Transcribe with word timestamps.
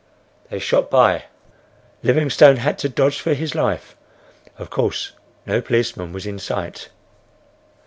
they 0.49 0.57
shot 0.57 0.89
by. 0.89 1.25
Livingstone 2.01 2.55
had 2.55 2.79
to 2.79 2.89
dodge 2.89 3.19
for 3.19 3.35
his 3.35 3.53
life. 3.53 3.95
Of 4.57 4.71
course, 4.71 5.11
no 5.45 5.61
policeman 5.61 6.11
was 6.11 6.25
in 6.25 6.39
sight! 6.39 6.89